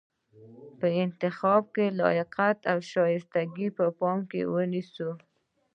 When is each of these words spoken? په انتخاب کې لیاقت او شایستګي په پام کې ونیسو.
په 0.79 0.87
انتخاب 1.03 1.63
کې 1.75 1.85
لیاقت 1.99 2.59
او 2.71 2.77
شایستګي 2.91 3.67
په 3.77 3.85
پام 3.99 4.19
کې 4.31 4.41
ونیسو. 4.53 5.09